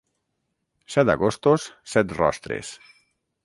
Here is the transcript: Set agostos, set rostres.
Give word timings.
Set 0.93 1.11
agostos, 1.15 1.67
set 1.95 2.17
rostres. 2.23 2.77